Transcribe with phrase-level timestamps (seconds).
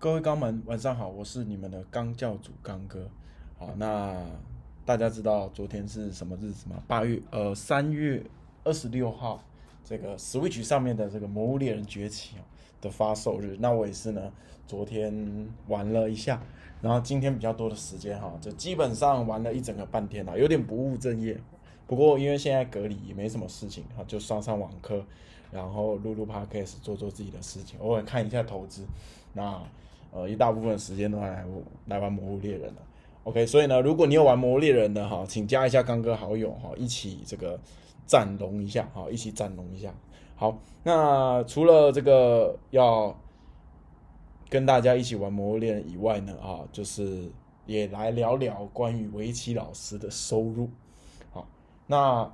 [0.00, 3.06] 各位钢们，晚上好，我是你们的钢教主钢哥。
[3.58, 4.16] 好，那
[4.82, 6.82] 大家知道昨天是什么日子吗？
[6.88, 8.24] 八月呃三月
[8.64, 9.44] 二十六号，
[9.84, 12.36] 这个 Switch 上面的这个《魔物猎人崛起》
[12.82, 13.58] 的发售日。
[13.60, 14.32] 那我也是呢，
[14.66, 16.42] 昨天玩了一下，
[16.80, 21.38] 然后今天比较多的时间哈，就基本上玩了一整个半天了，有点不务正业。
[21.86, 25.04] 不过因为现在隔离也没什么事情哈，就上上网课，
[25.50, 28.86] 然后录录 Podcast，做做自己的事情，偶尔看一下投资。
[29.34, 29.62] 那
[30.12, 31.44] 呃一大部分时间都来
[31.86, 32.82] 来玩魔物猎人了。
[33.24, 37.58] OK，所以呢，如果你有玩魔物猎人的哈，请加一下刚哥好友哈，一起这个
[38.06, 39.94] 战龙一下哈，一起战龙一下。
[40.36, 43.14] 好，那除了这个要
[44.48, 47.30] 跟大家一起玩魔物猎人以外呢，啊，就是
[47.66, 50.68] 也来聊聊关于围棋老师的收入。
[51.30, 51.46] 好，
[51.86, 52.30] 那。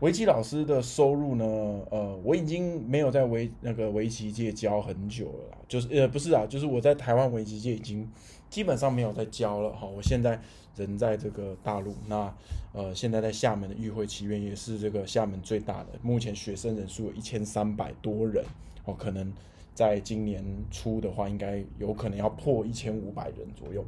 [0.00, 1.44] 围棋老师的收入呢？
[1.90, 8.06] 呃，我已经没有在围那个围棋界教很久了，就是呃不是啊，就是我在台湾围棋界已经
[8.50, 9.86] 基本上没有在教了哈。
[9.86, 10.38] 我现在
[10.76, 12.34] 人在这个大陆，那
[12.72, 18.44] 呃现在在厦门的玉会棋院也是这个厦门最大的，目前学生人数有一千三百多人
[18.84, 19.32] 哦，可能
[19.74, 23.82] 在今年初的话，应该有可能要破一千五百人左右。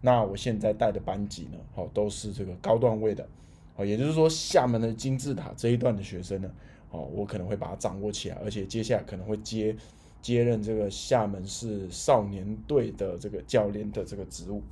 [0.00, 3.28] 那我现在带的班级呢，哦都是这个高段位的。
[3.74, 6.50] 哦，也就是说，厦门的金字塔这一段的学生呢，
[6.90, 9.74] 哦，我可能会把它掌握起来，而且接下来可能会接
[10.20, 14.62] 接任这个厦门市少年队的这个教练的这个职务。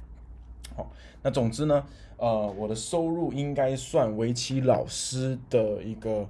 [0.77, 0.93] 好，
[1.23, 1.83] 那总之呢，
[2.19, 6.29] 呃，我的收入应该算围棋老师的一个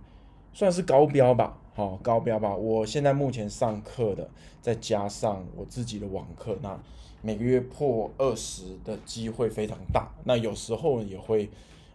[0.52, 2.54] 算是高标吧，好，高标吧。
[2.54, 4.30] 我现在目前上课的，
[4.62, 6.80] 再加上我自己的网课，那
[7.20, 10.08] 每个月破二十的机会非常大。
[10.22, 11.50] 那有时候也会。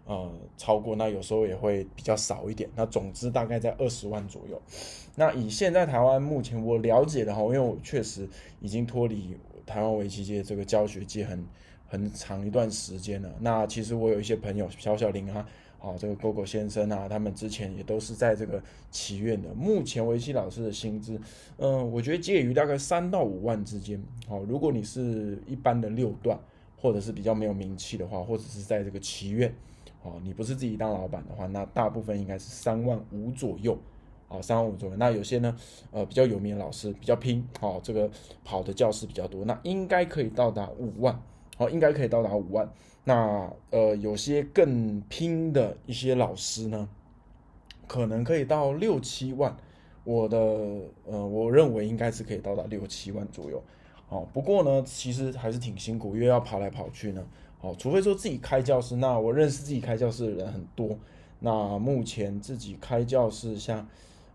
[0.06, 2.70] 呃，超过那有时候也会比较少一点。
[2.76, 4.62] 那总之大概在二十万左右。
[5.16, 8.30] 那以现在台湾目前我了解的哈，因为我确实
[8.62, 11.44] 已经脱离台湾围棋界这个教学界很
[11.88, 13.34] 很长一段时间了。
[13.40, 15.48] 那其实我有一些朋友，小小林啊，
[15.80, 18.62] 哦，这个 GoGo 先生啊，他们之前也都是在这个
[18.92, 19.54] 棋院的。
[19.56, 21.20] 目前围棋老师的薪资，
[21.58, 24.00] 嗯，我觉得介于大概三到五万之间。
[24.28, 26.38] 好，如果你是一般的六段，
[26.78, 29.52] 或者是比较没有名气的话，或者是在这个棋院。
[30.06, 33.76] 哦，你不是自己当老板的话，那大部分应该是三万五左右，
[34.28, 34.96] 哦，三万五左右。
[34.98, 35.58] 那有些呢，
[35.90, 38.08] 呃，比较有名的老师比较拼，哦，这个
[38.44, 41.20] 跑的教室比较多，那应该可以到达五万，
[41.58, 42.70] 哦，应该可以到达五万。
[43.04, 46.88] 那呃，有些更拼的一些老师呢，
[47.88, 49.58] 可能可以到六七万。
[50.04, 50.38] 我的
[51.06, 53.60] 呃，我认为应该是可以到达六七万左右。
[54.10, 57.26] 哦，不过呢，其实还是挺辛苦，因为要跑来跑去呢。
[57.62, 60.98] 哦，除非说自己开教室，那我认识自己开教室的人很多。
[61.40, 63.88] 那目前自己开教室，像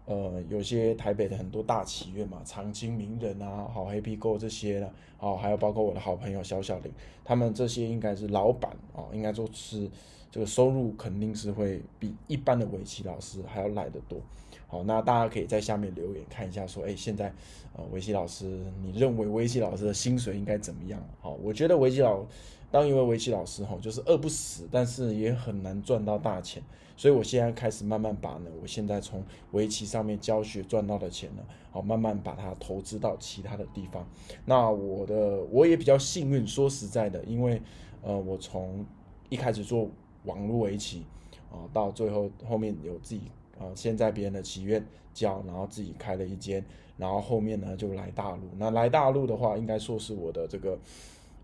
[0.04, 6.92] 呃有些台北的很多大企业嘛，长青名人啊，好黑皮 Go 这些的，哦，还有包括我的好朋友小小林，
[7.24, 9.88] 他们这些应该是老板哦，应该说是
[10.30, 14.20] 这个收入肯定是会比一般的围棋老师还要来得多。
[14.68, 17.32] 好，那大家可以在下面留言看一下，说，哎，现在
[17.76, 21.02] 呃围棋老师，你认为围棋老师的薪水应该怎么样？
[21.20, 22.24] 好，我觉得围棋老
[22.70, 26.62] 当一位围棋老师哈，就是饿不死，但是也很难赚到大钱。
[26.96, 34.06] 所以我现在开始慢慢把呢，我现在从围棋上面教学赚到的钱呢，好慢慢把它投资到其他的地方。
[34.44, 37.60] 那我的我也比较幸运，说实在的，因为
[38.02, 38.84] 呃，我从
[39.30, 39.88] 一开始做
[40.24, 41.04] 网络围棋
[41.50, 43.22] 啊，到最后后面有自己
[43.58, 46.62] 啊，先在别人的棋院教，然后自己开了一间，
[46.98, 48.42] 然后后面呢就来大陆。
[48.58, 50.78] 那来大陆的话，应该说是我的这个。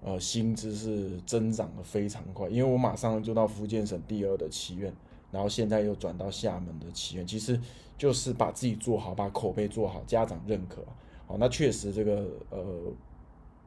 [0.06, 4.94] 呃，薪资是增长的非常快，因为我马上就到福建省第二的棋院，
[5.32, 7.60] 然后现在又转到厦门的棋院，其实
[7.98, 10.80] 就是把自己做好，把口碑做好，家长认可。
[11.26, 12.64] 好，那确实这个呃，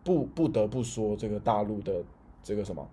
[0.01, 2.01] 不不得不说，这个大陆的
[2.41, 2.89] 这个什么，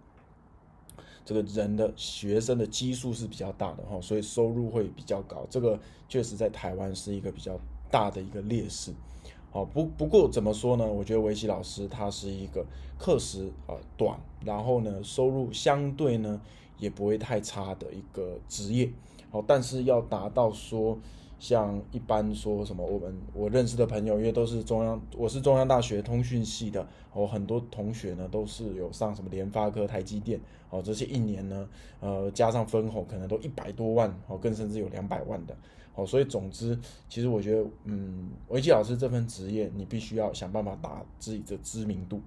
[1.24, 5.78] 这个人的学生的基数是比较大的哈，所以收入会比较高，这个
[6.08, 7.56] 确实在台湾是一个比较
[7.92, 8.92] 大的一个劣势。
[9.56, 10.86] 哦，不不过怎么说呢？
[10.86, 12.62] 我觉得围棋老师他是一个
[12.98, 16.38] 课时啊短，然后呢收入相对呢
[16.78, 18.92] 也不会太差的一个职业。
[19.30, 20.98] 好，但是要达到说
[21.38, 30.40] 像一般说什么我们我认识的朋友，因为都是中央，我是中央大学通讯系的，我很多同学呢都是有上什么联发科、台积电，
[30.70, 31.68] 哦这些一年呢
[32.00, 35.56] 呃加上分红可能都一百多万，哦更甚至有两百万的。
[35.94, 36.78] 哦，所以总之，
[37.08, 42.20] 其实我觉得，嗯，围棋老师这份职业，你必须要想办法打自己的知名度，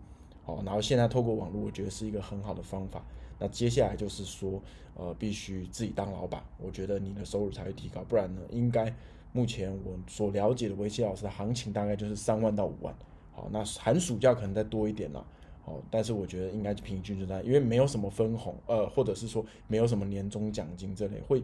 [0.45, 3.05] 哦，然后现在透过网络，我觉得是一个很好的方法。
[3.39, 4.61] 那接下来就是说，
[4.95, 8.93] 呃，必须自己当老板，我觉得你的收入才会提高，不然呢，应该
[9.31, 12.93] 目前我所了解的围棋老师的行情大概就是三万到五万，
[13.31, 15.25] 好，那寒暑假可能再多一点啦。
[15.61, 21.41] 好，但是我觉得应该平均就在，因为没有什么分红，呃，或者是说没有什么年终奖金这类，会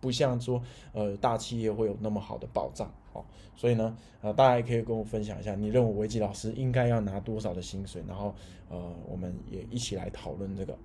[0.00, 0.62] 不像说
[0.92, 2.90] 呃大企业会有那么好的保障。
[3.12, 3.26] 好，
[3.56, 8.02] 所以呢，呃，大家也可以跟我分享一下，你认为维基老师应该要拿多少的薪水？
[8.06, 8.34] 然后
[8.68, 10.76] 呃，我们也一起来讨论这个。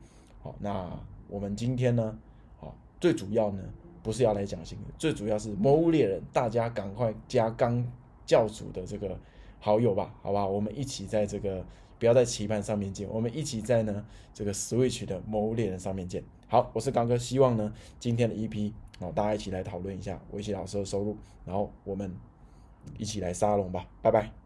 [0.60, 0.90] 那
[1.28, 2.18] 我们今天呢，
[2.60, 3.64] 好，最主要呢
[4.02, 7.86] 不是要来讲薪水，最主要是魔物猎人，大家赶快加刚
[8.26, 9.18] 教主的这个
[9.60, 11.66] 好友吧，好吧，我们一起在这个。
[12.00, 16.24] 不要在棋盘上面见，我们一起在呢这个 Switch 的魔物猎人上面见。
[16.48, 22.16] 好，我是刚哥，希望呢今天的 EP 哦，大家一起来讨论一下围棋老师的收入，然后我们
[22.98, 24.39] 一起来沙龙吧，拜拜。